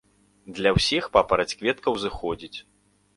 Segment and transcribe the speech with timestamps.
[0.59, 2.57] Для ўсіх папараць-кветка ўзыходзіць.